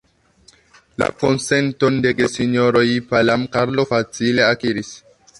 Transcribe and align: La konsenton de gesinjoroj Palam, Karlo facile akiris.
La 1.01 1.07
konsenton 1.23 1.99
de 2.05 2.13
gesinjoroj 2.21 2.83
Palam, 3.11 3.43
Karlo 3.57 3.85
facile 3.91 4.47
akiris. 4.47 4.91